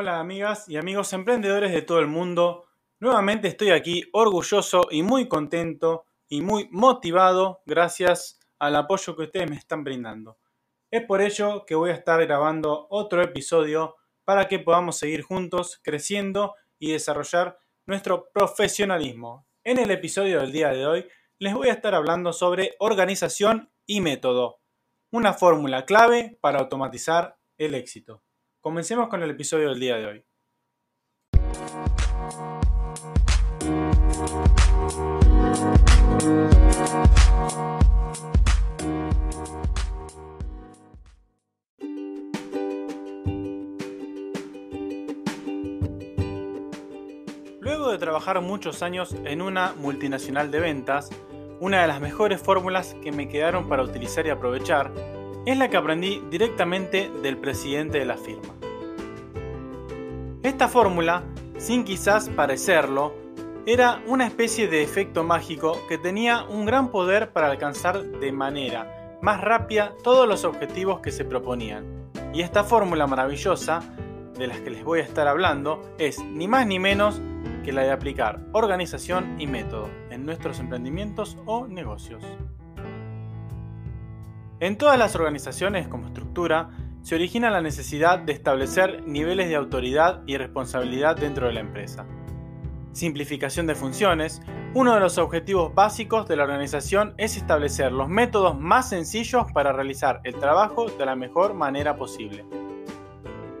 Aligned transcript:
Hola 0.00 0.20
amigas 0.20 0.68
y 0.68 0.76
amigos 0.76 1.12
emprendedores 1.12 1.72
de 1.72 1.82
todo 1.82 1.98
el 1.98 2.06
mundo. 2.06 2.68
Nuevamente 3.00 3.48
estoy 3.48 3.70
aquí 3.70 4.04
orgulloso 4.12 4.82
y 4.92 5.02
muy 5.02 5.26
contento 5.26 6.04
y 6.28 6.40
muy 6.40 6.68
motivado 6.70 7.62
gracias 7.66 8.38
al 8.60 8.76
apoyo 8.76 9.16
que 9.16 9.24
ustedes 9.24 9.50
me 9.50 9.56
están 9.56 9.82
brindando. 9.82 10.38
Es 10.92 11.04
por 11.04 11.20
ello 11.20 11.66
que 11.66 11.74
voy 11.74 11.90
a 11.90 11.94
estar 11.94 12.24
grabando 12.24 12.86
otro 12.90 13.20
episodio 13.22 13.96
para 14.24 14.46
que 14.46 14.60
podamos 14.60 14.96
seguir 14.96 15.22
juntos 15.22 15.80
creciendo 15.82 16.54
y 16.78 16.92
desarrollar 16.92 17.58
nuestro 17.84 18.30
profesionalismo. 18.32 19.48
En 19.64 19.78
el 19.78 19.90
episodio 19.90 20.38
del 20.38 20.52
día 20.52 20.68
de 20.68 20.86
hoy 20.86 21.08
les 21.40 21.54
voy 21.54 21.70
a 21.70 21.72
estar 21.72 21.96
hablando 21.96 22.32
sobre 22.32 22.76
organización 22.78 23.72
y 23.84 24.00
método, 24.00 24.60
una 25.10 25.34
fórmula 25.34 25.86
clave 25.86 26.38
para 26.40 26.60
automatizar 26.60 27.36
el 27.56 27.74
éxito. 27.74 28.22
Comencemos 28.60 29.08
con 29.08 29.22
el 29.22 29.30
episodio 29.30 29.68
del 29.68 29.78
día 29.78 29.96
de 29.96 30.06
hoy. 30.06 30.24
Luego 47.60 47.92
de 47.92 47.98
trabajar 47.98 48.40
muchos 48.40 48.82
años 48.82 49.14
en 49.24 49.40
una 49.40 49.72
multinacional 49.74 50.50
de 50.50 50.58
ventas, 50.58 51.10
una 51.60 51.82
de 51.82 51.86
las 51.86 52.00
mejores 52.00 52.42
fórmulas 52.42 52.94
que 53.04 53.12
me 53.12 53.28
quedaron 53.28 53.68
para 53.68 53.84
utilizar 53.84 54.26
y 54.26 54.30
aprovechar 54.30 55.17
es 55.50 55.56
la 55.56 55.70
que 55.70 55.78
aprendí 55.78 56.22
directamente 56.30 57.10
del 57.22 57.38
presidente 57.38 57.98
de 57.98 58.04
la 58.04 58.18
firma. 58.18 58.54
Esta 60.42 60.68
fórmula, 60.68 61.22
sin 61.56 61.84
quizás 61.84 62.28
parecerlo, 62.28 63.14
era 63.64 64.02
una 64.06 64.26
especie 64.26 64.68
de 64.68 64.82
efecto 64.82 65.24
mágico 65.24 65.78
que 65.88 65.96
tenía 65.96 66.44
un 66.44 66.66
gran 66.66 66.90
poder 66.90 67.32
para 67.32 67.50
alcanzar 67.50 68.02
de 68.02 68.30
manera 68.30 69.18
más 69.22 69.40
rápida 69.40 69.94
todos 70.04 70.28
los 70.28 70.44
objetivos 70.44 71.00
que 71.00 71.12
se 71.12 71.24
proponían. 71.24 72.10
Y 72.34 72.42
esta 72.42 72.62
fórmula 72.62 73.06
maravillosa, 73.06 73.80
de 74.38 74.46
las 74.46 74.60
que 74.60 74.70
les 74.70 74.84
voy 74.84 75.00
a 75.00 75.04
estar 75.04 75.26
hablando, 75.26 75.80
es 75.98 76.22
ni 76.22 76.46
más 76.46 76.66
ni 76.66 76.78
menos 76.78 77.22
que 77.64 77.72
la 77.72 77.82
de 77.82 77.90
aplicar 77.90 78.40
organización 78.52 79.40
y 79.40 79.46
método 79.46 79.88
en 80.10 80.26
nuestros 80.26 80.60
emprendimientos 80.60 81.38
o 81.46 81.66
negocios. 81.66 82.22
En 84.60 84.76
todas 84.76 84.98
las 84.98 85.14
organizaciones 85.14 85.86
como 85.86 86.08
estructura 86.08 86.70
se 87.02 87.14
origina 87.14 87.48
la 87.48 87.60
necesidad 87.60 88.18
de 88.18 88.32
establecer 88.32 89.04
niveles 89.06 89.48
de 89.48 89.54
autoridad 89.54 90.22
y 90.26 90.36
responsabilidad 90.36 91.16
dentro 91.16 91.46
de 91.46 91.52
la 91.52 91.60
empresa. 91.60 92.06
Simplificación 92.92 93.68
de 93.68 93.76
funciones. 93.76 94.42
Uno 94.74 94.94
de 94.94 95.00
los 95.00 95.16
objetivos 95.16 95.72
básicos 95.72 96.26
de 96.26 96.34
la 96.34 96.42
organización 96.42 97.14
es 97.18 97.36
establecer 97.36 97.92
los 97.92 98.08
métodos 98.08 98.58
más 98.58 98.88
sencillos 98.88 99.46
para 99.52 99.72
realizar 99.72 100.20
el 100.24 100.34
trabajo 100.34 100.86
de 100.86 101.06
la 101.06 101.14
mejor 101.14 101.54
manera 101.54 101.96
posible. 101.96 102.44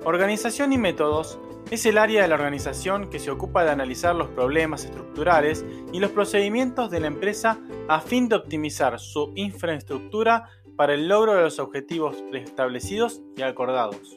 Organización 0.04 0.72
y 0.72 0.78
métodos 0.78 1.38
es 1.70 1.86
el 1.86 1.98
área 1.98 2.22
de 2.22 2.28
la 2.28 2.34
organización 2.34 3.08
que 3.10 3.18
se 3.18 3.30
ocupa 3.30 3.62
de 3.62 3.70
analizar 3.70 4.16
los 4.16 4.28
problemas 4.28 4.84
estructurales 4.84 5.64
y 5.92 6.00
los 6.00 6.10
procedimientos 6.10 6.90
de 6.90 7.00
la 7.00 7.06
empresa 7.06 7.58
a 7.88 8.00
fin 8.00 8.28
de 8.28 8.36
optimizar 8.36 8.98
su 8.98 9.32
infraestructura 9.36 10.48
para 10.78 10.94
el 10.94 11.08
logro 11.08 11.34
de 11.34 11.42
los 11.42 11.58
objetivos 11.58 12.22
preestablecidos 12.30 13.20
y 13.36 13.42
acordados. 13.42 14.16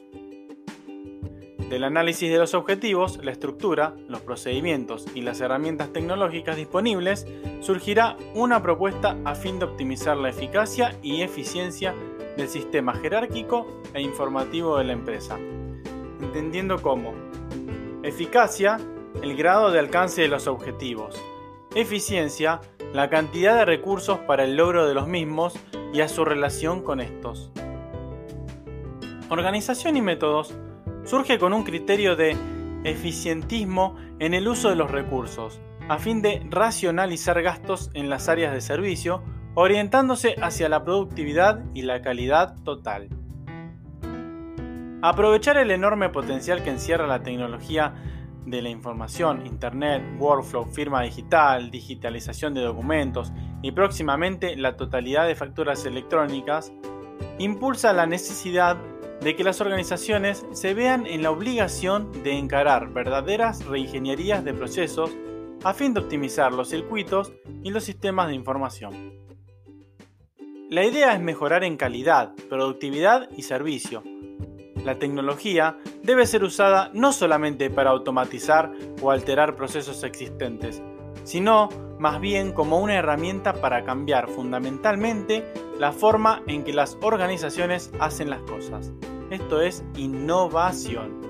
Del 1.68 1.82
análisis 1.82 2.30
de 2.30 2.38
los 2.38 2.54
objetivos, 2.54 3.18
la 3.20 3.32
estructura, 3.32 3.96
los 4.06 4.20
procedimientos 4.20 5.06
y 5.12 5.22
las 5.22 5.40
herramientas 5.40 5.92
tecnológicas 5.92 6.56
disponibles, 6.56 7.26
surgirá 7.58 8.16
una 8.34 8.62
propuesta 8.62 9.16
a 9.24 9.34
fin 9.34 9.58
de 9.58 9.64
optimizar 9.64 10.16
la 10.16 10.28
eficacia 10.28 10.96
y 11.02 11.22
eficiencia 11.22 11.96
del 12.36 12.46
sistema 12.48 12.94
jerárquico 12.94 13.66
e 13.92 14.00
informativo 14.00 14.78
de 14.78 14.84
la 14.84 14.92
empresa, 14.92 15.40
entendiendo 16.20 16.80
como 16.80 17.12
eficacia, 18.04 18.78
el 19.20 19.36
grado 19.36 19.72
de 19.72 19.80
alcance 19.80 20.22
de 20.22 20.28
los 20.28 20.46
objetivos, 20.46 21.20
eficiencia, 21.74 22.60
la 22.92 23.10
cantidad 23.10 23.56
de 23.56 23.64
recursos 23.64 24.20
para 24.20 24.44
el 24.44 24.54
logro 24.54 24.86
de 24.86 24.94
los 24.94 25.08
mismos 25.08 25.58
y 25.92 26.00
a 26.00 26.08
su 26.08 26.24
relación 26.24 26.82
con 26.82 27.00
estos. 27.00 27.50
Organización 29.28 29.96
y 29.96 30.02
métodos 30.02 30.54
surge 31.04 31.38
con 31.38 31.52
un 31.52 31.64
criterio 31.64 32.16
de 32.16 32.36
eficientismo 32.84 33.96
en 34.18 34.34
el 34.34 34.48
uso 34.48 34.68
de 34.68 34.76
los 34.76 34.90
recursos, 34.90 35.60
a 35.88 35.98
fin 35.98 36.22
de 36.22 36.42
racionalizar 36.48 37.42
gastos 37.42 37.90
en 37.94 38.08
las 38.08 38.28
áreas 38.28 38.52
de 38.52 38.60
servicio, 38.60 39.22
orientándose 39.54 40.36
hacia 40.40 40.68
la 40.68 40.84
productividad 40.84 41.62
y 41.74 41.82
la 41.82 42.02
calidad 42.02 42.56
total. 42.64 43.08
Aprovechar 45.02 45.58
el 45.58 45.70
enorme 45.72 46.08
potencial 46.10 46.62
que 46.62 46.70
encierra 46.70 47.06
la 47.06 47.22
tecnología 47.22 47.94
de 48.46 48.62
la 48.62 48.68
información, 48.68 49.46
Internet, 49.46 50.02
workflow, 50.18 50.66
firma 50.66 51.02
digital, 51.02 51.70
digitalización 51.70 52.54
de 52.54 52.62
documentos 52.62 53.32
y 53.62 53.72
próximamente 53.72 54.56
la 54.56 54.76
totalidad 54.76 55.26
de 55.26 55.34
facturas 55.34 55.84
electrónicas, 55.86 56.72
impulsa 57.38 57.92
la 57.92 58.06
necesidad 58.06 58.76
de 59.20 59.36
que 59.36 59.44
las 59.44 59.60
organizaciones 59.60 60.44
se 60.52 60.74
vean 60.74 61.06
en 61.06 61.22
la 61.22 61.30
obligación 61.30 62.10
de 62.24 62.36
encarar 62.36 62.92
verdaderas 62.92 63.64
reingenierías 63.66 64.44
de 64.44 64.52
procesos 64.52 65.10
a 65.62 65.74
fin 65.74 65.94
de 65.94 66.00
optimizar 66.00 66.52
los 66.52 66.68
circuitos 66.68 67.32
y 67.62 67.70
los 67.70 67.84
sistemas 67.84 68.28
de 68.28 68.34
información. 68.34 69.12
La 70.70 70.84
idea 70.84 71.14
es 71.14 71.20
mejorar 71.20 71.62
en 71.64 71.76
calidad, 71.76 72.32
productividad 72.48 73.28
y 73.36 73.42
servicio, 73.42 74.02
la 74.84 74.98
tecnología 74.98 75.78
debe 76.02 76.26
ser 76.26 76.44
usada 76.44 76.90
no 76.92 77.12
solamente 77.12 77.70
para 77.70 77.90
automatizar 77.90 78.72
o 79.00 79.10
alterar 79.10 79.56
procesos 79.56 80.02
existentes, 80.04 80.82
sino 81.24 81.68
más 81.98 82.20
bien 82.20 82.52
como 82.52 82.80
una 82.80 82.96
herramienta 82.96 83.54
para 83.54 83.84
cambiar 83.84 84.28
fundamentalmente 84.28 85.44
la 85.78 85.92
forma 85.92 86.42
en 86.46 86.64
que 86.64 86.72
las 86.72 86.98
organizaciones 87.00 87.92
hacen 88.00 88.30
las 88.30 88.42
cosas. 88.42 88.92
Esto 89.30 89.62
es 89.62 89.84
innovación. 89.96 91.22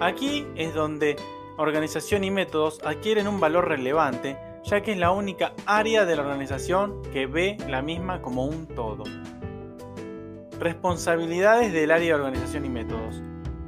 Aquí 0.00 0.46
es 0.56 0.74
donde 0.74 1.16
organización 1.58 2.24
y 2.24 2.30
métodos 2.30 2.80
adquieren 2.84 3.28
un 3.28 3.40
valor 3.40 3.68
relevante, 3.68 4.38
ya 4.64 4.80
que 4.80 4.92
es 4.92 4.98
la 4.98 5.10
única 5.10 5.52
área 5.66 6.04
de 6.04 6.16
la 6.16 6.22
organización 6.22 7.02
que 7.12 7.26
ve 7.26 7.56
la 7.68 7.82
misma 7.82 8.22
como 8.22 8.46
un 8.46 8.66
todo. 8.66 9.04
Responsabilidades 10.60 11.72
del 11.72 11.92
área 11.92 12.08
de 12.08 12.14
organización 12.14 12.64
y 12.64 12.68
métodos. 12.68 13.22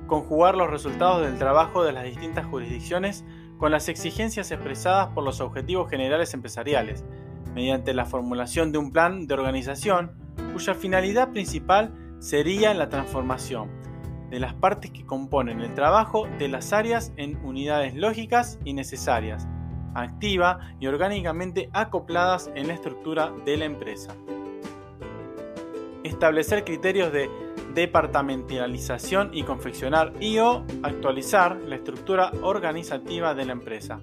Conjugar 0.08 0.56
los 0.56 0.68
resultados 0.68 1.22
del 1.22 1.38
trabajo 1.38 1.84
de 1.84 1.92
las 1.92 2.02
distintas 2.02 2.46
jurisdicciones 2.46 3.24
con 3.58 3.70
las 3.70 3.88
exigencias 3.88 4.50
expresadas 4.50 5.10
por 5.10 5.22
los 5.22 5.40
objetivos 5.40 5.88
generales 5.88 6.34
empresariales, 6.34 7.04
mediante 7.54 7.94
la 7.94 8.06
formulación 8.06 8.72
de 8.72 8.78
un 8.78 8.90
plan 8.90 9.28
de 9.28 9.34
organización 9.34 10.10
cuya 10.52 10.74
finalidad 10.74 11.30
principal 11.30 11.94
sería 12.18 12.74
la 12.74 12.88
transformación 12.88 13.70
de 14.28 14.40
las 14.40 14.54
partes 14.54 14.90
que 14.90 15.06
componen 15.06 15.60
el 15.60 15.72
trabajo 15.74 16.26
de 16.40 16.48
las 16.48 16.72
áreas 16.72 17.12
en 17.16 17.36
unidades 17.44 17.94
lógicas 17.94 18.58
y 18.64 18.72
necesarias, 18.72 19.46
activa 19.94 20.58
y 20.80 20.88
orgánicamente 20.88 21.70
acopladas 21.72 22.50
en 22.56 22.66
la 22.66 22.74
estructura 22.74 23.32
de 23.44 23.56
la 23.58 23.66
empresa 23.66 24.12
establecer 26.04 26.64
criterios 26.64 27.12
de 27.12 27.30
departamentalización 27.74 29.30
y 29.32 29.44
confeccionar 29.44 30.12
y 30.20 30.38
o 30.38 30.64
actualizar 30.82 31.56
la 31.66 31.76
estructura 31.76 32.32
organizativa 32.42 33.34
de 33.34 33.44
la 33.44 33.52
empresa. 33.52 34.00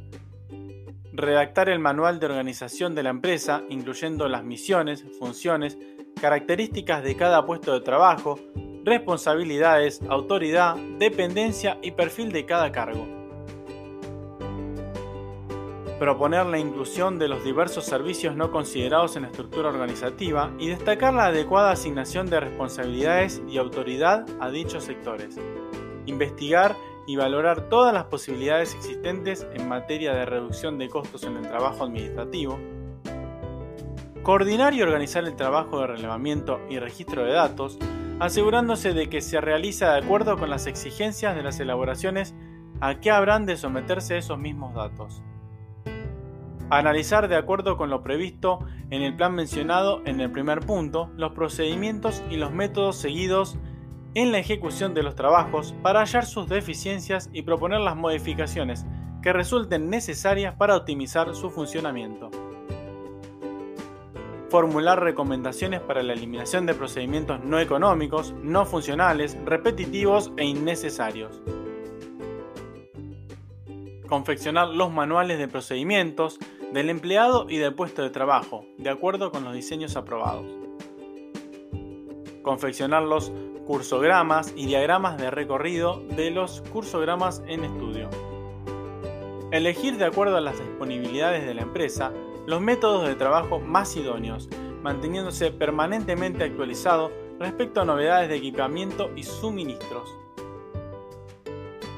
Redactar 1.14 1.70
el 1.70 1.80
manual 1.80 2.20
de 2.20 2.28
organización 2.28 2.94
de 2.94 3.04
la 3.04 3.10
empresa, 3.10 3.64
incluyendo 3.70 4.28
las 4.28 4.44
misiones, 4.44 5.04
funciones, 5.20 5.78
características 6.22 7.04
de 7.04 7.16
cada 7.16 7.46
puesto 7.46 7.74
de 7.74 7.82
trabajo, 7.82 8.40
responsabilidades, 8.84 10.02
autoridad, 10.08 10.76
dependencia 10.98 11.78
y 11.82 11.92
perfil 11.92 12.32
de 12.32 12.46
cada 12.46 12.72
cargo 12.72 13.17
proponer 16.00 16.46
la 16.46 16.60
inclusión 16.60 17.18
de 17.18 17.28
los 17.28 17.44
diversos 17.44 17.86
servicios 17.86 18.36
no 18.36 18.52
considerados 18.52 19.16
en 19.16 19.24
la 19.24 19.30
estructura 19.30 19.70
organizativa 19.70 20.52
y 20.60 20.68
destacar 20.68 21.14
la 21.14 21.26
adecuada 21.26 21.72
asignación 21.72 22.30
de 22.30 22.40
responsabilidades 22.40 23.42
y 23.50 23.58
autoridad 23.58 24.26
a 24.40 24.50
dichos 24.52 24.84
sectores. 24.84 25.40
Investigar 26.06 26.76
y 27.08 27.16
valorar 27.16 27.70
todas 27.70 27.94
las 27.94 28.06
posibilidades 28.06 28.76
existentes 28.76 29.48
en 29.54 29.68
materia 29.68 30.14
de 30.14 30.26
reducción 30.26 30.78
de 30.78 30.90
costos 30.90 31.24
en 31.24 31.38
el 31.38 31.48
trabajo 31.48 31.86
administrativo. 31.86 32.60
Coordinar 34.22 34.74
y 34.74 34.82
organizar 34.82 35.24
el 35.24 35.36
trabajo 35.36 35.80
de 35.80 35.88
relevamiento 35.88 36.60
y 36.70 36.80
registro 36.80 37.24
de 37.24 37.32
datos, 37.32 37.80
asegurándose 38.20 38.94
de 38.94 39.10
que 39.10 39.22
se 39.22 39.42
realiza 39.42 39.94
de 39.94 40.06
acuerdo 40.06 40.38
con 40.38 40.50
las 40.50 40.68
exigencias 40.68 41.36
de 41.36 41.44
las 41.44 41.60
elaboraciones 41.60 42.36
a 42.82 43.00
que 43.00 43.10
habrán 43.10 43.46
de 43.46 43.58
someterse 43.58 44.18
esos 44.18 44.38
mismos 44.38 44.76
datos. 44.76 45.24
Analizar 46.70 47.30
de 47.30 47.38
acuerdo 47.38 47.78
con 47.78 47.90
lo 47.90 48.04
previsto 48.04 48.60
en 48.90 49.02
el 49.02 49.16
plan 49.16 49.34
mencionado 49.34 50.02
en 50.06 50.20
el 50.20 50.30
primer 50.30 50.60
punto 50.60 51.10
los 51.16 51.32
procedimientos 51.32 52.22
y 52.30 52.36
los 52.36 52.52
métodos 52.52 52.98
seguidos 52.98 53.58
en 54.16 54.34
la 54.34 54.40
ejecución 54.40 54.94
de 54.94 55.02
los 55.02 55.16
trabajos 55.16 55.74
para 55.82 56.02
hallar 56.02 56.26
sus 56.26 56.50
deficiencias 56.50 57.30
y 57.32 57.44
proponer 57.44 57.80
las 57.80 57.96
modificaciones 57.96 58.86
que 59.22 59.32
resulten 59.32 59.90
necesarias 59.90 60.56
para 60.56 60.76
optimizar 60.76 61.34
su 61.36 61.50
funcionamiento. 61.50 62.32
Formular 64.50 65.02
recomendaciones 65.02 65.80
para 65.80 66.04
la 66.04 66.14
eliminación 66.14 66.66
de 66.66 66.74
procedimientos 66.74 67.42
no 67.46 67.60
económicos, 67.60 68.34
no 68.42 68.66
funcionales, 68.66 69.38
repetitivos 69.46 70.34
e 70.36 70.44
innecesarios. 70.44 71.42
Confeccionar 74.08 74.70
los 74.70 74.92
manuales 74.92 75.38
de 75.38 75.48
procedimientos 75.48 76.40
del 76.74 76.90
empleado 76.90 77.48
y 77.50 77.58
del 77.58 77.74
puesto 77.74 78.02
de 78.02 78.10
trabajo, 78.10 78.66
de 78.78 78.90
acuerdo 78.90 79.32
con 79.32 79.44
los 79.44 79.54
diseños 79.54 79.96
aprobados. 79.96 80.46
Confeccionar 82.44 83.04
los 83.04 83.32
cursogramas 83.66 84.54
y 84.56 84.66
diagramas 84.66 85.18
de 85.18 85.30
recorrido 85.30 86.02
de 86.16 86.32
los 86.32 86.62
cursogramas 86.74 87.44
en 87.48 87.64
estudio. 87.66 88.10
Elegir 89.52 89.98
de 89.98 90.06
acuerdo 90.06 90.38
a 90.38 90.42
las 90.42 90.60
disponibilidades 90.60 91.46
de 91.46 91.54
la 91.54 91.62
empresa 91.62 92.12
los 92.46 92.62
métodos 92.62 93.08
de 93.08 93.16
trabajo 93.16 93.60
más 93.60 93.96
idóneos, 93.98 94.50
manteniéndose 94.82 95.52
permanentemente 95.52 96.46
actualizado 96.46 97.12
respecto 97.40 97.82
a 97.82 97.86
novedades 97.86 98.30
de 98.30 98.38
equipamiento 98.38 99.12
y 99.16 99.24
suministros. 99.24 100.16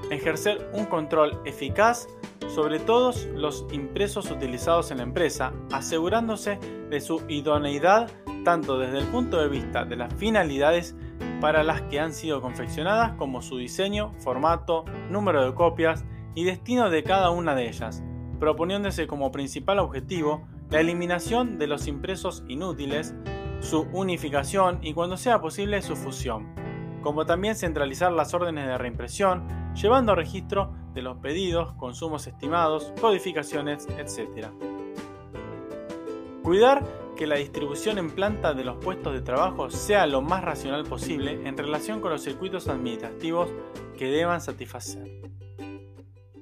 Ejercer 0.09 0.71
un 0.73 0.85
control 0.85 1.39
eficaz 1.45 2.07
sobre 2.53 2.79
todos 2.79 3.27
los 3.35 3.65
impresos 3.71 4.29
utilizados 4.31 4.91
en 4.91 4.97
la 4.97 5.03
empresa, 5.03 5.53
asegurándose 5.71 6.59
de 6.89 6.99
su 6.99 7.21
idoneidad 7.27 8.09
tanto 8.43 8.79
desde 8.79 8.99
el 8.99 9.05
punto 9.05 9.39
de 9.39 9.49
vista 9.49 9.85
de 9.85 9.95
las 9.95 10.13
finalidades 10.15 10.95
para 11.41 11.63
las 11.63 11.81
que 11.83 11.99
han 11.99 12.13
sido 12.13 12.41
confeccionadas 12.41 13.13
como 13.13 13.41
su 13.41 13.57
diseño, 13.57 14.13
formato, 14.19 14.85
número 15.09 15.45
de 15.45 15.53
copias 15.53 16.05
y 16.35 16.43
destino 16.43 16.89
de 16.89 17.03
cada 17.03 17.29
una 17.29 17.55
de 17.55 17.67
ellas, 17.67 18.03
proponiéndose 18.39 19.07
como 19.07 19.31
principal 19.31 19.79
objetivo 19.79 20.47
la 20.69 20.79
eliminación 20.79 21.57
de 21.57 21.67
los 21.67 21.87
impresos 21.87 22.43
inútiles, 22.47 23.15
su 23.59 23.87
unificación 23.93 24.79
y 24.81 24.93
cuando 24.93 25.17
sea 25.17 25.41
posible 25.41 25.81
su 25.81 25.95
fusión, 25.95 26.47
como 27.01 27.25
también 27.25 27.55
centralizar 27.55 28.11
las 28.11 28.33
órdenes 28.33 28.67
de 28.67 28.77
reimpresión, 28.77 29.47
llevando 29.73 30.15
registro 30.15 30.73
de 30.93 31.01
los 31.01 31.17
pedidos, 31.17 31.73
consumos 31.73 32.27
estimados, 32.27 32.93
codificaciones, 32.99 33.87
etc. 33.97 34.47
Cuidar 36.43 36.85
que 37.15 37.27
la 37.27 37.35
distribución 37.35 37.97
en 37.97 38.11
planta 38.11 38.53
de 38.53 38.63
los 38.63 38.77
puestos 38.77 39.13
de 39.13 39.21
trabajo 39.21 39.69
sea 39.69 40.07
lo 40.07 40.21
más 40.21 40.43
racional 40.43 40.85
posible 40.85 41.33
en 41.45 41.57
relación 41.57 41.99
con 41.99 42.11
los 42.11 42.23
circuitos 42.23 42.67
administrativos 42.69 43.49
que 43.97 44.05
deban 44.05 44.39
satisfacer. 44.39 45.19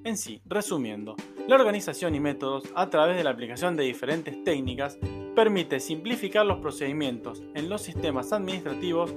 En 0.04 0.16
sí, 0.16 0.42
resumiendo, 0.46 1.16
la 1.48 1.56
organización 1.56 2.16
y 2.16 2.20
métodos 2.20 2.64
a 2.76 2.90
través 2.90 3.18
de 3.18 3.24
la 3.24 3.32
aplicación 3.32 3.76
de 3.76 3.84
diferentes 3.84 4.44
técnicas 4.44 4.98
permite 5.36 5.80
simplificar 5.80 6.46
los 6.46 6.60
procedimientos 6.60 7.44
en 7.56 7.70
los 7.70 7.82
sistemas 7.82 8.32
administrativos, 8.32 9.14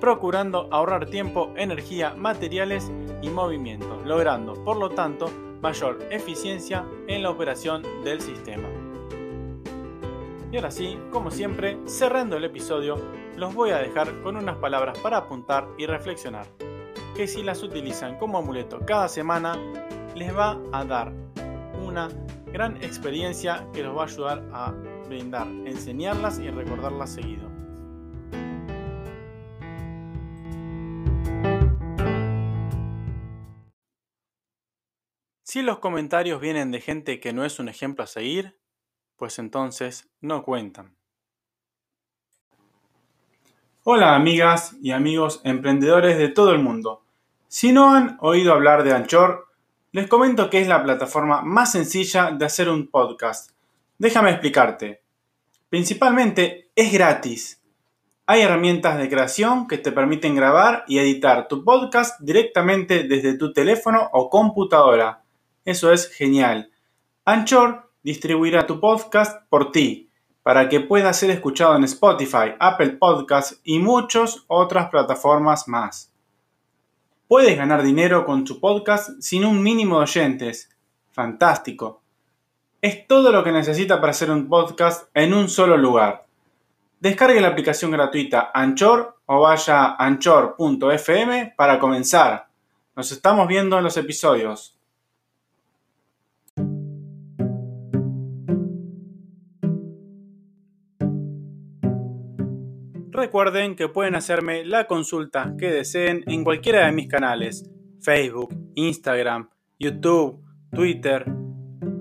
procurando 0.00 0.68
ahorrar 0.70 1.06
tiempo, 1.06 1.52
energía, 1.56 2.14
materiales 2.14 2.90
y 3.24 3.30
movimientos, 3.30 4.04
logrando, 4.04 4.52
por 4.64 4.76
lo 4.76 4.90
tanto, 4.90 5.30
mayor 5.62 5.98
eficiencia 6.10 6.84
en 7.08 7.22
la 7.22 7.30
operación 7.30 7.82
del 8.04 8.20
sistema. 8.20 8.68
Y 10.52 10.56
ahora 10.56 10.70
sí, 10.70 10.98
como 11.10 11.30
siempre, 11.30 11.78
cerrando 11.86 12.36
el 12.36 12.44
episodio, 12.44 12.96
los 13.36 13.54
voy 13.54 13.70
a 13.70 13.78
dejar 13.78 14.20
con 14.22 14.36
unas 14.36 14.56
palabras 14.56 14.98
para 14.98 15.16
apuntar 15.16 15.66
y 15.78 15.86
reflexionar, 15.86 16.46
que 17.16 17.26
si 17.26 17.42
las 17.42 17.62
utilizan 17.62 18.18
como 18.18 18.38
amuleto 18.38 18.80
cada 18.86 19.08
semana, 19.08 19.58
les 20.14 20.36
va 20.36 20.60
a 20.72 20.84
dar 20.84 21.12
una 21.82 22.08
gran 22.52 22.76
experiencia 22.76 23.66
que 23.72 23.82
los 23.82 23.96
va 23.96 24.02
a 24.02 24.06
ayudar 24.06 24.42
a 24.52 24.74
brindar, 25.08 25.46
enseñarlas 25.64 26.38
y 26.38 26.50
recordarlas 26.50 27.14
seguido. 27.14 27.53
Si 35.54 35.62
los 35.62 35.78
comentarios 35.78 36.40
vienen 36.40 36.72
de 36.72 36.80
gente 36.80 37.20
que 37.20 37.32
no 37.32 37.44
es 37.44 37.60
un 37.60 37.68
ejemplo 37.68 38.02
a 38.02 38.08
seguir, 38.08 38.58
pues 39.14 39.38
entonces 39.38 40.10
no 40.20 40.42
cuentan. 40.42 40.96
Hola 43.84 44.16
amigas 44.16 44.74
y 44.82 44.90
amigos 44.90 45.40
emprendedores 45.44 46.18
de 46.18 46.28
todo 46.28 46.50
el 46.50 46.58
mundo. 46.58 47.04
Si 47.46 47.70
no 47.70 47.94
han 47.94 48.16
oído 48.20 48.52
hablar 48.52 48.82
de 48.82 48.94
Anchor, 48.94 49.46
les 49.92 50.08
comento 50.08 50.50
que 50.50 50.60
es 50.60 50.66
la 50.66 50.82
plataforma 50.82 51.42
más 51.42 51.70
sencilla 51.70 52.32
de 52.32 52.44
hacer 52.44 52.68
un 52.68 52.88
podcast. 52.88 53.52
Déjame 53.96 54.30
explicarte. 54.30 55.04
Principalmente 55.68 56.72
es 56.74 56.92
gratis. 56.92 57.62
Hay 58.26 58.40
herramientas 58.40 58.98
de 58.98 59.08
creación 59.08 59.68
que 59.68 59.78
te 59.78 59.92
permiten 59.92 60.34
grabar 60.34 60.82
y 60.88 60.98
editar 60.98 61.46
tu 61.46 61.62
podcast 61.62 62.20
directamente 62.20 63.04
desde 63.04 63.38
tu 63.38 63.52
teléfono 63.52 64.10
o 64.12 64.28
computadora. 64.28 65.23
Eso 65.64 65.92
es 65.92 66.10
genial. 66.10 66.70
Anchor 67.24 67.90
distribuirá 68.02 68.66
tu 68.66 68.80
podcast 68.80 69.48
por 69.48 69.72
ti, 69.72 70.10
para 70.42 70.68
que 70.68 70.80
pueda 70.80 71.12
ser 71.12 71.30
escuchado 71.30 71.74
en 71.74 71.84
Spotify, 71.84 72.52
Apple 72.60 72.90
Podcasts 73.00 73.60
y 73.64 73.78
muchas 73.78 74.44
otras 74.46 74.90
plataformas 74.90 75.66
más. 75.68 76.12
Puedes 77.26 77.56
ganar 77.56 77.82
dinero 77.82 78.26
con 78.26 78.44
tu 78.44 78.60
podcast 78.60 79.10
sin 79.20 79.46
un 79.46 79.62
mínimo 79.62 79.96
de 79.96 80.02
oyentes. 80.02 80.68
Fantástico. 81.12 82.02
Es 82.82 83.06
todo 83.06 83.32
lo 83.32 83.42
que 83.42 83.50
necesita 83.50 83.98
para 83.98 84.10
hacer 84.10 84.30
un 84.30 84.46
podcast 84.46 85.08
en 85.14 85.32
un 85.32 85.48
solo 85.48 85.78
lugar. 85.78 86.26
Descargue 87.00 87.40
la 87.40 87.48
aplicación 87.48 87.90
gratuita 87.90 88.50
Anchor 88.52 89.16
o 89.24 89.40
vaya 89.40 89.84
a 89.84 90.04
anchor.fm 90.04 91.54
para 91.56 91.78
comenzar. 91.78 92.48
Nos 92.94 93.10
estamos 93.10 93.48
viendo 93.48 93.78
en 93.78 93.84
los 93.84 93.96
episodios. 93.96 94.73
Recuerden 103.14 103.76
que 103.76 103.88
pueden 103.88 104.16
hacerme 104.16 104.64
la 104.64 104.88
consulta 104.88 105.54
que 105.56 105.70
deseen 105.70 106.24
en 106.26 106.42
cualquiera 106.42 106.84
de 106.84 106.90
mis 106.90 107.06
canales, 107.06 107.70
Facebook, 108.00 108.52
Instagram, 108.74 109.50
YouTube, 109.78 110.42
Twitter 110.72 111.24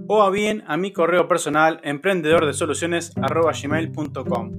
o 0.07 0.31
bien 0.31 0.63
a 0.65 0.75
mi 0.75 0.91
correo 0.91 1.27
personal 1.27 1.79
emprendedordesoluciones.gmail.com. 1.83 4.51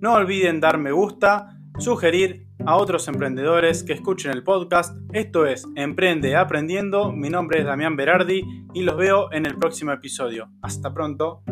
No 0.00 0.12
olviden 0.12 0.60
dar 0.60 0.76
me 0.76 0.92
gusta, 0.92 1.56
sugerir 1.78 2.46
a 2.66 2.76
otros 2.76 3.08
emprendedores 3.08 3.82
que 3.82 3.94
escuchen 3.94 4.32
el 4.32 4.44
podcast. 4.44 4.94
Esto 5.14 5.46
es 5.46 5.66
Emprende 5.76 6.36
Aprendiendo. 6.36 7.10
Mi 7.10 7.30
nombre 7.30 7.60
es 7.60 7.64
Damián 7.64 7.96
Berardi 7.96 8.44
y 8.74 8.82
los 8.82 8.98
veo 8.98 9.32
en 9.32 9.46
el 9.46 9.56
próximo 9.56 9.92
episodio. 9.92 10.50
Hasta 10.60 10.92
pronto. 10.92 11.42